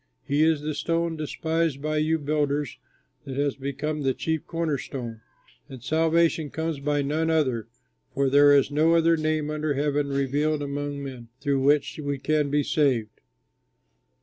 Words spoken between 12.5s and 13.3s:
saved."